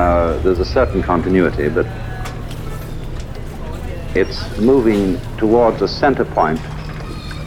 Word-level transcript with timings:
uh, 0.00 0.38
there's 0.38 0.60
a 0.60 0.64
certain 0.64 1.02
continuity, 1.02 1.68
but 1.68 1.86
it's 4.16 4.58
moving 4.58 5.20
towards 5.36 5.82
a 5.82 5.88
center 5.88 6.24
point 6.24 6.58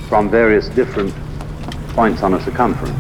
from 0.08 0.30
various 0.30 0.70
different 0.70 1.12
points 1.96 2.22
on 2.22 2.36
a 2.36 2.42
circumference. 2.42 2.92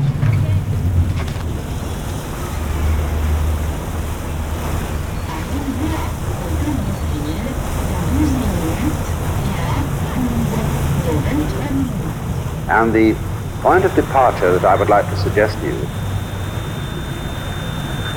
And 12.70 12.92
the 12.92 13.14
point 13.62 13.86
of 13.86 13.94
departure 13.94 14.54
that 14.54 14.66
I 14.66 14.76
would 14.76 14.90
like 14.90 15.06
to 15.12 15.18
suggest 15.18 15.60
to 15.60 15.68
you 15.68 15.78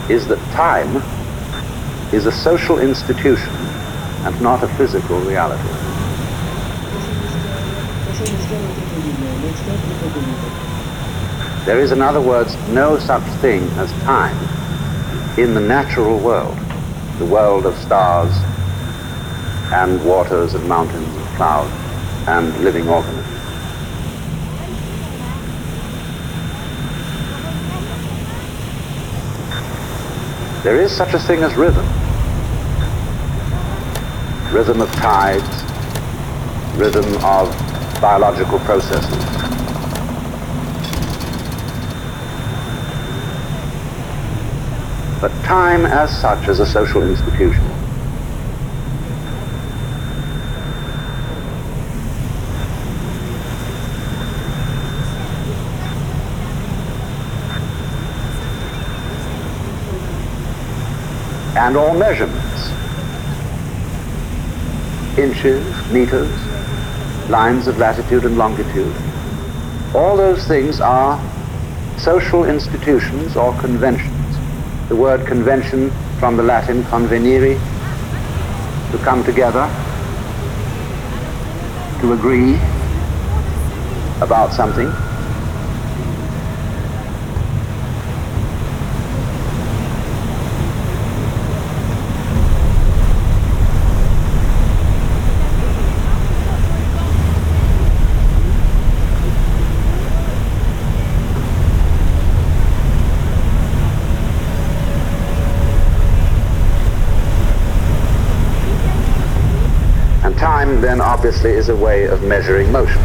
is 0.08 0.26
that 0.28 0.38
time 0.52 1.02
is 2.12 2.26
a 2.26 2.32
social 2.32 2.78
institution 2.78 3.50
and 4.24 4.40
not 4.40 4.62
a 4.62 4.68
physical 4.68 5.18
reality. 5.20 5.62
There 11.64 11.80
is, 11.80 11.90
in 11.90 12.00
other 12.00 12.20
words, 12.20 12.56
no 12.68 12.98
such 12.98 13.24
thing 13.40 13.62
as 13.78 13.90
time 14.04 14.36
in 15.38 15.52
the 15.52 15.60
natural 15.60 16.18
world, 16.18 16.56
the 17.18 17.26
world 17.26 17.66
of 17.66 17.76
stars 17.76 18.32
and 19.72 20.04
waters 20.06 20.54
and 20.54 20.68
mountains 20.68 21.08
and 21.08 21.26
clouds 21.36 21.72
and 22.28 22.56
living 22.62 22.88
organisms. 22.88 23.35
There 30.66 30.80
is 30.80 30.90
such 30.90 31.14
a 31.14 31.18
thing 31.20 31.44
as 31.44 31.54
rhythm. 31.54 31.86
Rhythm 34.52 34.80
of 34.80 34.90
tides, 34.94 35.62
rhythm 36.76 37.04
of 37.24 37.48
biological 38.00 38.58
processes. 38.58 39.24
But 45.20 45.30
time 45.44 45.86
as 45.86 46.10
such 46.20 46.48
is 46.48 46.58
a 46.58 46.66
social 46.66 47.04
institution. 47.04 47.75
And 61.56 61.74
all 61.76 61.94
measurements. 61.94 62.70
Inches, 65.18 65.64
meters, 65.90 66.30
lines 67.30 67.66
of 67.66 67.78
latitude 67.78 68.26
and 68.26 68.36
longitude. 68.36 68.94
All 69.94 70.16
those 70.16 70.46
things 70.46 70.80
are 70.80 71.18
social 71.98 72.44
institutions 72.44 73.36
or 73.36 73.58
conventions. 73.58 74.12
The 74.90 74.96
word 74.96 75.26
convention 75.26 75.90
from 76.18 76.36
the 76.36 76.42
Latin 76.42 76.82
convenire, 76.84 77.58
to 78.92 78.98
come 78.98 79.24
together, 79.24 79.66
to 82.00 82.12
agree 82.12 82.56
about 84.20 84.52
something. 84.52 85.05
Then 110.66 111.00
obviously 111.00 111.52
is 111.52 111.68
a 111.68 111.76
way 111.76 112.06
of 112.06 112.24
measuring 112.24 112.72
motion 112.72 113.00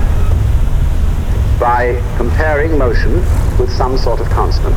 by 1.59 2.01
comparing 2.17 2.75
motion 2.75 3.13
with 3.59 3.71
some 3.71 3.97
sort 3.99 4.19
of 4.19 4.27
constant. 4.29 4.75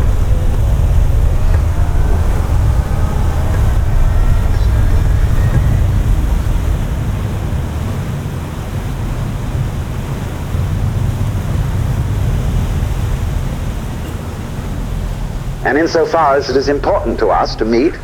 And 15.64 15.78
insofar 15.78 16.36
as 16.36 16.50
it 16.50 16.56
is 16.56 16.68
important 16.68 17.18
to 17.20 17.28
us 17.28 17.56
to 17.56 17.64
meet, 17.64 17.94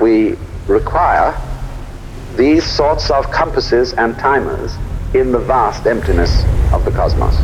we 0.00 0.36
require 0.68 1.36
these 2.36 2.64
sorts 2.64 3.10
of 3.10 3.30
compasses 3.30 3.94
and 3.94 4.18
timers 4.18 4.76
in 5.14 5.32
the 5.32 5.38
vast 5.38 5.86
emptiness 5.86 6.44
of 6.72 6.84
the 6.84 6.90
cosmos. 6.90 7.34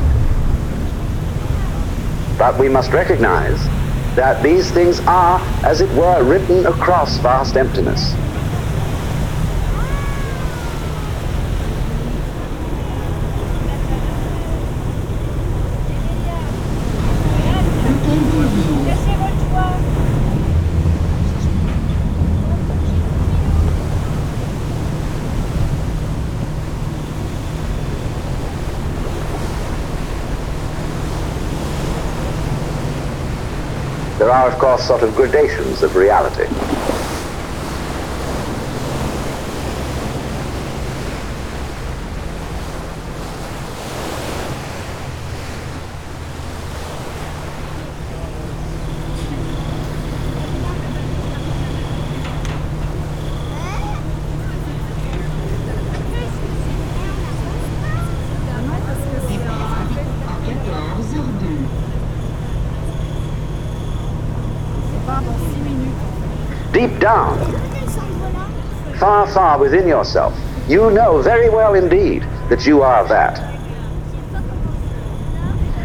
But 2.39 2.59
we 2.59 2.69
must 2.69 2.93
recognize 2.93 3.59
that 4.17 4.43
these 4.43 4.71
things 4.71 5.01
are, 5.01 5.41
as 5.65 5.81
it 5.81 5.89
were, 5.97 6.23
written 6.23 6.67
across 6.67 7.17
vast 7.19 7.57
emptiness. 7.57 8.13
Course, 34.63 34.87
sort 34.87 35.03
of 35.03 35.13
gradations 35.17 35.83
of 35.83 35.97
reality. 35.97 36.82
Deep 66.87 66.99
down, 66.99 67.39
far, 68.99 69.27
far 69.29 69.59
within 69.59 69.87
yourself, 69.87 70.37
you 70.69 70.91
know 70.91 71.23
very 71.23 71.49
well 71.49 71.75
indeed 71.75 72.23
that 72.49 72.67
you 72.67 72.83
are 72.83 73.07
that. 73.07 73.39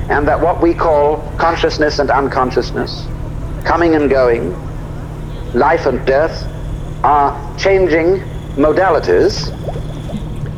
And 0.10 0.28
that 0.28 0.40
what 0.40 0.60
we 0.62 0.74
call 0.74 1.18
consciousness 1.38 2.00
and 2.00 2.10
unconsciousness, 2.10 3.06
coming 3.64 3.94
and 3.94 4.10
going, 4.10 4.56
life 5.54 5.86
and 5.86 6.04
death, 6.08 6.44
are 7.04 7.32
changing 7.60 8.22
modalities 8.56 9.54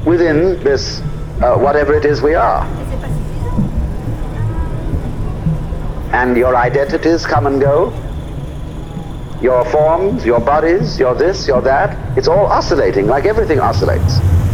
within 0.05 0.63
this, 0.63 1.01
uh, 1.41 1.57
whatever 1.57 1.93
it 1.93 2.05
is 2.05 2.21
we 2.21 2.33
are. 2.35 2.63
And 6.13 6.37
your 6.37 6.55
identities 6.55 7.25
come 7.25 7.45
and 7.45 7.59
go, 7.59 7.91
your 9.41 9.63
forms, 9.65 10.25
your 10.25 10.39
bodies, 10.39 10.99
your 10.99 11.15
this, 11.15 11.47
your 11.47 11.61
that. 11.61 11.97
It's 12.17 12.27
all 12.27 12.47
oscillating 12.47 13.07
like 13.07 13.25
everything 13.25 13.59
oscillates. 13.59 14.48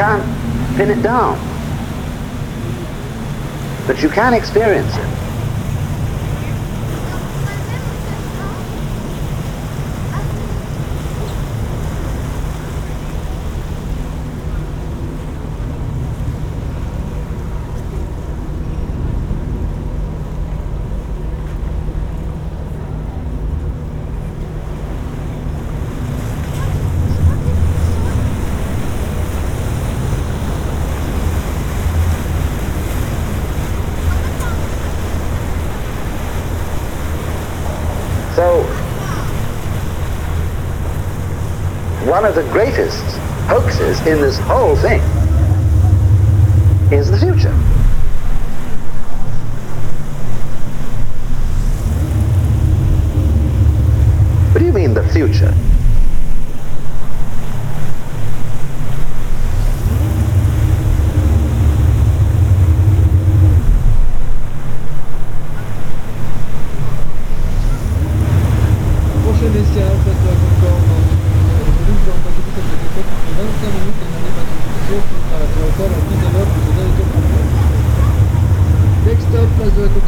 Can't 0.00 0.76
pin 0.78 0.88
it 0.88 1.02
down. 1.02 1.36
But 3.86 4.02
you 4.02 4.08
can 4.08 4.32
experience 4.32 4.96
it. 4.96 5.19
Of 42.30 42.36
the 42.36 42.52
greatest 42.52 43.02
hoaxes 43.48 43.98
in 44.06 44.20
this 44.20 44.38
whole 44.38 44.76
thing 44.76 45.00
is 46.92 47.10
the 47.10 47.18
future. 47.18 47.50
What 54.52 54.60
do 54.60 54.64
you 54.64 54.72
mean 54.72 54.94
the 54.94 55.08
future? 55.08 55.52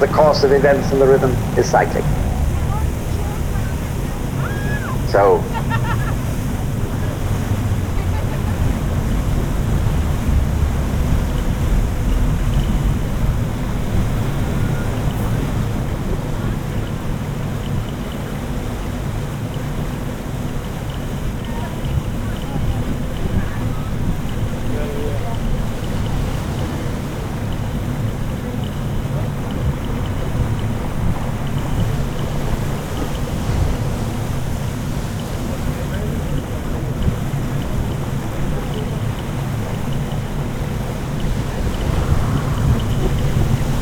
the 0.00 0.08
course 0.08 0.44
of 0.44 0.52
events 0.52 0.90
and 0.92 1.00
the 1.00 1.06
rhythm 1.06 1.30
is 1.58 1.70
cyclic. 1.70 2.04
So 5.10 5.44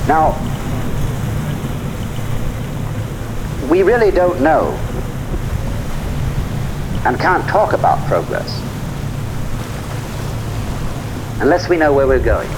Now, 0.08 0.32
we 3.70 3.82
really 3.82 4.10
don't 4.10 4.40
know 4.40 4.70
and 7.04 7.20
can't 7.20 7.46
talk 7.46 7.74
about 7.74 7.98
progress 8.08 8.58
unless 11.42 11.68
we 11.68 11.76
know 11.76 11.92
where 11.92 12.06
we're 12.06 12.24
going. 12.24 12.48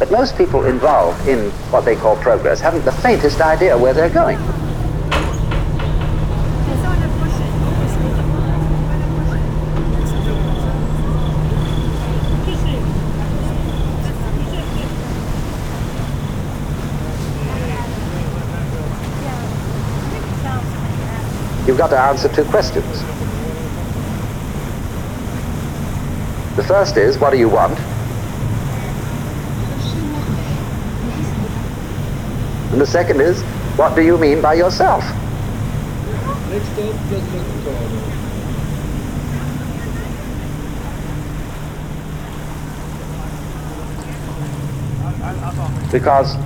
But 0.00 0.10
most 0.10 0.36
people 0.36 0.64
involved 0.64 1.28
in 1.28 1.50
what 1.70 1.84
they 1.84 1.94
call 1.94 2.16
progress 2.16 2.60
haven't 2.60 2.84
the 2.84 2.90
faintest 2.90 3.40
idea 3.40 3.78
where 3.78 3.94
they're 3.94 4.10
going. 4.10 4.65
Got 21.88 22.14
to 22.14 22.20
answer 22.20 22.28
two 22.34 22.44
questions. 22.50 23.00
The 26.56 26.64
first 26.64 26.96
is, 26.96 27.16
what 27.18 27.30
do 27.30 27.38
you 27.38 27.48
want? 27.48 27.78
And 32.72 32.80
the 32.80 32.86
second 32.86 33.20
is, 33.20 33.40
what 33.78 33.94
do 33.94 34.02
you 34.02 34.18
mean 34.18 34.40
by 34.42 34.54
yourself? 34.54 35.04
Because 45.92 46.36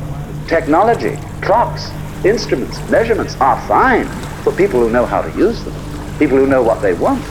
technology, 0.48 1.16
clocks, 1.40 1.90
instruments, 2.24 2.78
measurements 2.90 3.36
are 3.40 3.58
fine 3.66 4.06
for 4.42 4.52
people 4.52 4.80
who 4.80 4.90
know 4.90 5.06
how 5.06 5.22
to 5.22 5.30
use 5.38 5.64
them, 5.64 5.74
people 6.18 6.36
who 6.36 6.46
know 6.46 6.62
what 6.62 6.80
they 6.82 6.94
want. 6.94 7.22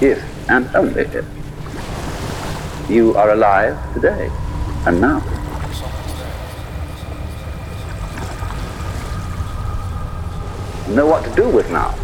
If 0.00 0.48
and 0.48 0.74
only 0.74 1.02
if 1.02 1.24
you 2.88 3.14
are 3.14 3.30
alive 3.32 3.76
today 3.92 4.30
and 4.86 5.00
now. 5.00 5.18
Know 10.88 11.06
what 11.06 11.24
to 11.24 11.34
do 11.36 11.48
with 11.50 11.70
now. 11.70 11.94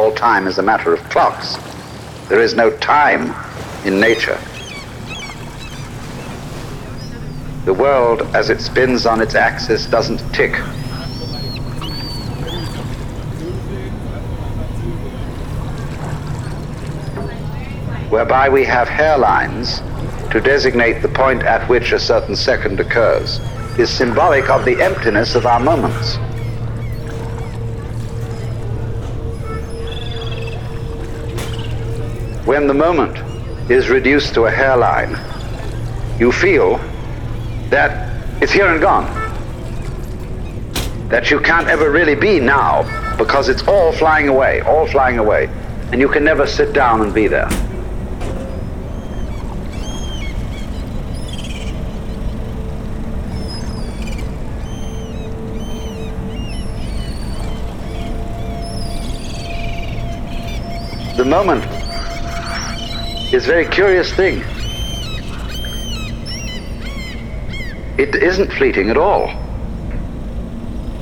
all 0.00 0.09
time 0.20 0.46
is 0.46 0.58
a 0.58 0.62
matter 0.62 0.92
of 0.92 1.02
clocks. 1.08 1.56
There 2.28 2.40
is 2.40 2.54
no 2.54 2.70
time 2.76 3.34
in 3.86 3.98
nature. 3.98 4.38
The 7.64 7.72
world, 7.72 8.20
as 8.34 8.50
it 8.50 8.60
spins 8.60 9.06
on 9.06 9.22
its 9.22 9.34
axis, 9.34 9.86
doesn't 9.86 10.18
tick. 10.34 10.54
Whereby 18.10 18.50
we 18.50 18.62
have 18.64 18.88
hairlines 18.88 19.80
to 20.32 20.40
designate 20.42 21.00
the 21.00 21.08
point 21.08 21.44
at 21.44 21.66
which 21.70 21.92
a 21.92 21.98
certain 21.98 22.36
second 22.36 22.78
occurs, 22.78 23.40
is 23.78 23.88
symbolic 23.88 24.50
of 24.50 24.66
the 24.66 24.82
emptiness 24.82 25.34
of 25.34 25.46
our 25.46 25.60
moments. 25.60 26.18
When 32.50 32.66
the 32.66 32.74
moment 32.74 33.16
is 33.70 33.88
reduced 33.90 34.34
to 34.34 34.46
a 34.46 34.50
hairline, 34.50 35.16
you 36.18 36.32
feel 36.32 36.78
that 37.68 38.42
it's 38.42 38.50
here 38.50 38.66
and 38.66 38.80
gone. 38.80 39.06
That 41.10 41.30
you 41.30 41.38
can't 41.38 41.68
ever 41.68 41.92
really 41.92 42.16
be 42.16 42.40
now 42.40 42.82
because 43.16 43.48
it's 43.48 43.62
all 43.68 43.92
flying 43.92 44.26
away, 44.26 44.62
all 44.62 44.84
flying 44.88 45.20
away. 45.20 45.48
And 45.92 46.00
you 46.00 46.08
can 46.08 46.24
never 46.24 46.44
sit 46.44 46.72
down 46.72 47.02
and 47.02 47.14
be 47.14 47.28
there. 47.28 47.48
the 61.16 61.24
moment 61.24 61.79
is 63.32 63.46
very 63.46 63.66
curious 63.66 64.12
thing. 64.12 64.42
It 67.98 68.14
isn't 68.16 68.52
fleeting 68.52 68.90
at 68.90 68.96
all. 68.96 69.28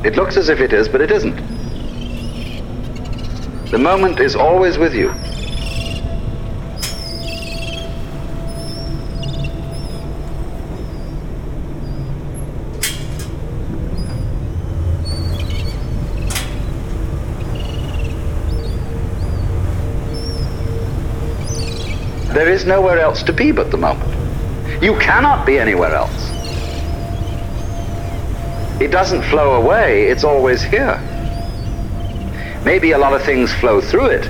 It 0.05 0.17
looks 0.17 0.37
as 0.37 0.49
if 0.49 0.61
it 0.61 0.73
is, 0.73 0.89
but 0.89 1.01
it 1.01 1.11
isn't. 1.11 1.37
The 3.71 3.79
moment 3.79 4.21
is 4.21 4.37
always 4.37 4.79
with 4.79 4.95
you. 4.95 5.15
There 22.39 22.53
is 22.53 22.65
nowhere 22.65 23.01
else 23.01 23.25
to 23.25 23.33
be 23.33 23.51
but 23.51 23.73
the 23.73 23.77
moment. 23.77 24.15
You 24.81 24.97
cannot 25.01 25.45
be 25.45 25.59
anywhere 25.59 25.93
else. 25.93 26.31
It 28.81 28.93
doesn't 28.93 29.23
flow 29.23 29.61
away, 29.61 30.07
it's 30.07 30.23
always 30.23 30.63
here. 30.63 31.01
Maybe 32.65 32.93
a 32.93 32.99
lot 32.99 33.13
of 33.13 33.25
things 33.25 33.53
flow 33.55 33.81
through 33.81 34.11
it. 34.11 34.25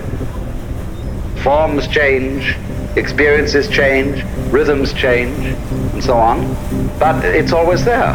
Forms 1.43 1.87
change, 1.87 2.57
experiences 2.97 3.69
change, 3.69 4.25
rhythms 4.51 4.95
change, 4.95 5.45
and 5.93 6.03
so 6.03 6.17
on. 6.17 6.57
But 6.99 7.23
it's 7.27 7.53
always 7.53 7.85
there. 7.85 8.15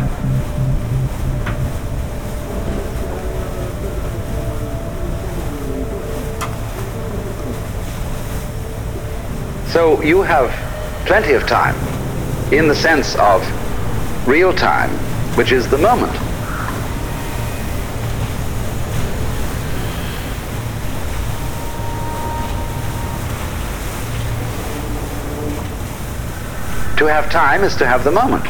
So 9.74 10.04
you 10.04 10.22
have 10.22 10.52
plenty 11.08 11.34
of 11.34 11.48
time 11.48 11.74
in 12.54 12.68
the 12.68 12.76
sense 12.76 13.16
of 13.16 13.42
real 14.28 14.54
time, 14.54 14.92
which 15.36 15.52
is 15.52 15.68
the 15.68 15.80
moment. 15.80 16.14
To 27.00 27.06
have 27.08 27.32
time 27.32 27.64
is 27.64 27.76
to 27.78 27.88
have 27.88 28.04
the 28.04 28.12
moment. 28.12 28.46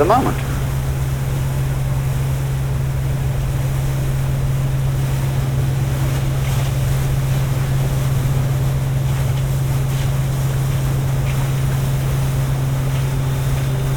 The 0.00 0.06
moment. 0.06 0.36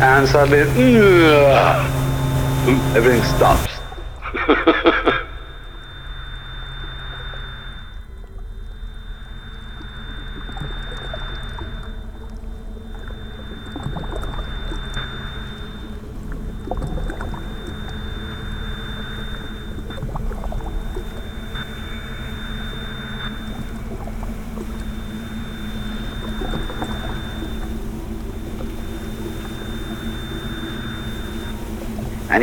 And 0.02 0.28
suddenly, 0.28 0.60
everything 2.98 3.24
stops. 3.24 3.72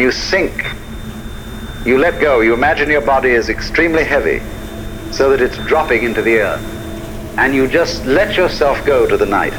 and 0.00 0.06
you 0.06 0.12
sink. 0.12 0.64
You 1.84 1.98
let 1.98 2.22
go. 2.22 2.40
You 2.40 2.54
imagine 2.54 2.88
your 2.88 3.02
body 3.02 3.32
is 3.32 3.50
extremely 3.50 4.02
heavy 4.02 4.40
so 5.12 5.28
that 5.28 5.42
it's 5.42 5.58
dropping 5.68 6.04
into 6.04 6.22
the 6.22 6.38
earth. 6.38 7.36
And 7.36 7.54
you 7.54 7.68
just 7.68 8.06
let 8.06 8.34
yourself 8.34 8.82
go 8.86 9.06
to 9.06 9.18
the 9.18 9.26
night 9.26 9.52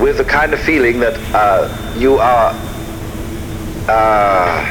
with 0.00 0.16
the 0.16 0.24
kind 0.24 0.52
of 0.52 0.58
feeling 0.60 0.98
that 0.98 1.16
uh, 1.32 1.68
you 1.96 2.18
are 2.18 2.52
uh, 3.88 4.66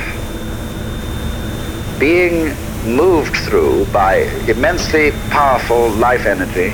being 1.98 2.54
moved 2.86 3.38
through 3.38 3.86
by 3.94 4.24
immensely 4.50 5.12
powerful 5.30 5.90
life 5.92 6.26
energy 6.26 6.74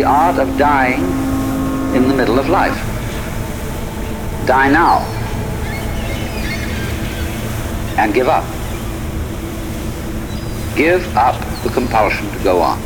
the 0.00 0.06
art 0.06 0.38
of 0.38 0.56
dying 0.56 1.02
in 1.94 2.08
the 2.08 2.14
middle 2.14 2.38
of 2.38 2.48
life. 2.48 2.78
Die 4.46 4.70
now 4.70 5.00
and 7.98 8.14
give 8.14 8.26
up. 8.26 8.44
Give 10.74 11.04
up 11.14 11.38
the 11.62 11.68
compulsion 11.68 12.30
to 12.30 12.38
go 12.42 12.62
on. 12.62 12.78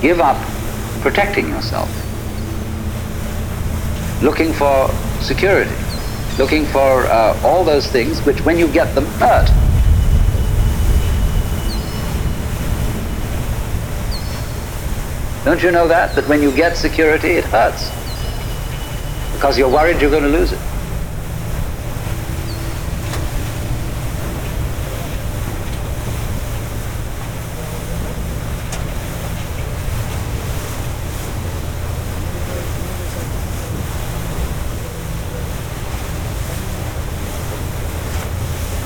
Give 0.00 0.20
up 0.20 0.38
protecting 1.02 1.48
yourself. 1.48 1.90
Looking 4.22 4.52
for 4.52 4.88
security. 5.20 5.74
Looking 6.38 6.64
for 6.66 7.06
uh, 7.06 7.40
all 7.42 7.64
those 7.64 7.88
things 7.88 8.20
which, 8.20 8.40
when 8.42 8.56
you 8.56 8.68
get 8.68 8.94
them, 8.94 9.06
hurt. 9.18 9.50
Don't 15.48 15.62
you 15.62 15.70
know 15.70 15.88
that? 15.88 16.14
That 16.14 16.28
when 16.28 16.42
you 16.42 16.54
get 16.54 16.76
security, 16.76 17.28
it 17.28 17.44
hurts. 17.44 17.88
Because 19.32 19.56
you're 19.56 19.70
worried 19.70 19.98
you're 19.98 20.10
going 20.10 20.24
to 20.24 20.28
lose 20.28 20.52
it. 20.52 20.58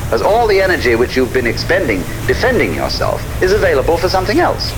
Because 0.04 0.22
all 0.22 0.46
the 0.46 0.60
energy 0.60 0.94
which 0.94 1.16
you've 1.16 1.34
been 1.34 1.48
expending 1.48 2.02
defending 2.28 2.72
yourself 2.72 3.20
is 3.42 3.50
available 3.50 3.96
for 3.96 4.08
something 4.08 4.38
else. 4.38 4.72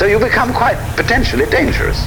So 0.00 0.06
you 0.06 0.18
become 0.18 0.54
quite 0.54 0.78
potentially 0.96 1.44
dangerous. 1.44 2.02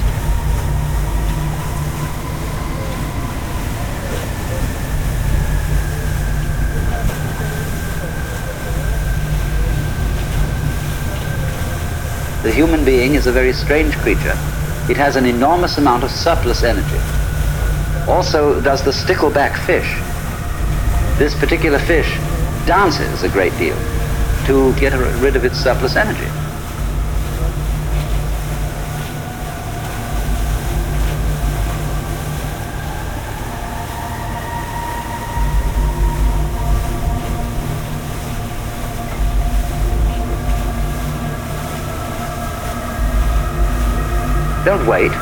The 12.42 12.50
human 12.50 12.84
being 12.84 13.14
is 13.14 13.28
a 13.28 13.30
very 13.30 13.52
strange 13.52 13.96
creature. 13.98 14.34
It 14.90 14.96
has 14.96 15.14
an 15.14 15.24
enormous 15.24 15.78
amount 15.78 16.02
of 16.02 16.10
surplus 16.10 16.64
energy 16.64 16.98
also 18.08 18.60
does 18.60 18.82
the 18.82 18.90
stickleback 18.90 19.56
fish. 19.66 19.86
This 21.16 21.32
particular 21.38 21.78
fish 21.78 22.12
dances 22.66 23.22
a 23.22 23.28
great 23.28 23.56
deal 23.56 23.78
to 24.46 24.74
get 24.80 24.94
rid 25.22 25.36
of 25.36 25.44
its 25.44 25.56
surplus 25.56 25.94
energy. 25.94 26.43
Don't 44.64 44.86
wait. 44.86 45.12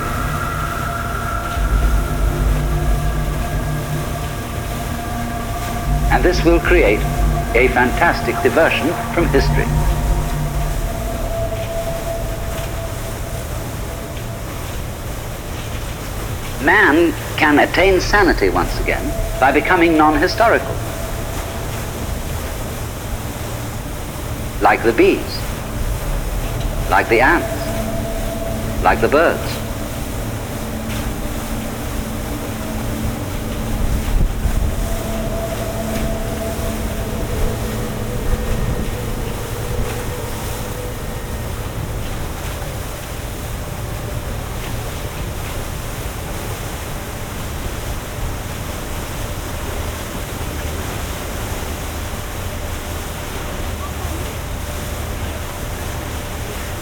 And 6.12 6.22
this 6.22 6.44
will 6.44 6.60
create 6.60 7.00
a 7.56 7.66
fantastic 7.68 8.36
diversion 8.42 8.86
from 9.14 9.26
history. 9.26 9.66
Man 16.64 17.12
can 17.36 17.58
attain 17.58 18.00
sanity 18.00 18.48
once 18.48 18.78
again 18.78 19.04
by 19.40 19.50
becoming 19.50 19.96
non-historical. 19.96 20.76
Like 24.62 24.84
the 24.84 24.92
bees, 24.92 25.40
like 26.88 27.08
the 27.08 27.20
ants, 27.20 27.61
like 28.82 29.00
the 29.00 29.08
birds. 29.08 29.40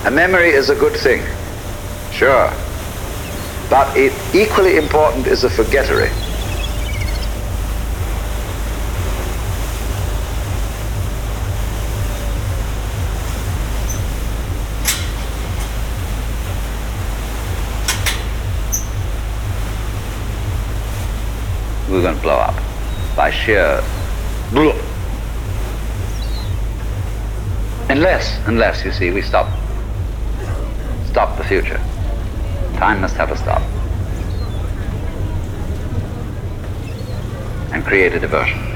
A 0.03 0.11
memory 0.11 0.49
is 0.49 0.71
a 0.71 0.75
good 0.75 0.95
thing, 0.95 1.23
sure. 2.21 2.53
But 3.71 3.97
it, 3.97 4.13
equally 4.35 4.77
important 4.77 5.27
is 5.27 5.45
a 5.45 5.49
forgettery. 5.49 6.11
We're 21.89 22.03
going 22.03 22.17
to 22.17 22.21
blow 22.21 22.37
up 22.37 22.55
by 23.17 23.31
sheer 23.31 23.83
Unless, 27.89 28.47
unless, 28.47 28.85
you 28.85 28.93
see, 28.93 29.11
we 29.11 29.23
stop 29.23 29.49
stop 31.07 31.39
the 31.39 31.45
future. 31.45 31.81
Time 32.81 33.03
must 33.03 33.15
have 33.17 33.31
a 33.31 33.37
stop. 33.37 33.61
And 37.75 37.85
create 37.85 38.15
a 38.15 38.19
diversion. 38.19 38.70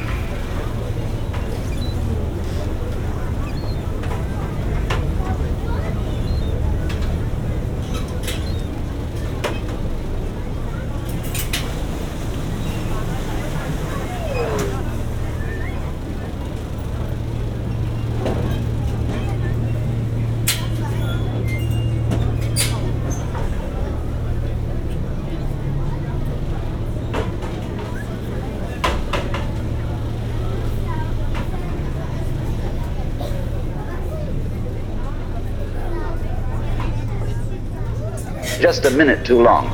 Just 38.64 38.86
a 38.86 38.90
minute 38.92 39.26
too 39.26 39.42
long. 39.42 39.68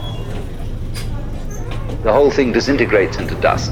The 2.02 2.12
whole 2.12 2.28
thing 2.28 2.50
disintegrates 2.50 3.18
into 3.18 3.36
dust. 3.36 3.70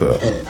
Vapeur. 0.00 0.49